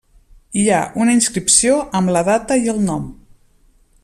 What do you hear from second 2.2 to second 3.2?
data i el nom.